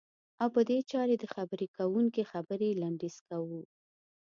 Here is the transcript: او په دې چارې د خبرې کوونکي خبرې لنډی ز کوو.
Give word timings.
او 0.41 0.47
په 0.55 0.61
دې 0.69 0.79
چارې 0.91 1.15
د 1.19 1.25
خبرې 1.33 1.67
کوونکي 1.77 2.21
خبرې 2.31 2.69
لنډی 2.81 3.09
ز 3.15 3.17
کوو. 3.27 3.61